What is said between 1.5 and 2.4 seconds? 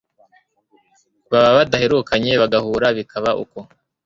badaherukanye